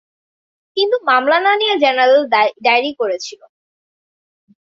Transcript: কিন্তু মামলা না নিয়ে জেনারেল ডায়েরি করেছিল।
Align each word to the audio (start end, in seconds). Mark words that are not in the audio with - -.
কিন্তু 0.77 0.95
মামলা 1.09 1.37
না 1.45 1.51
নিয়ে 1.61 1.75
জেনারেল 1.83 2.21
ডায়েরি 2.65 2.91
করেছিল। 2.99 3.41